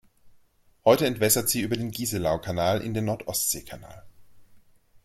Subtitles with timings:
[0.83, 4.03] Heute entwässert sie über den Gieselau-Kanal in den Nord-Ostsee-Kanal.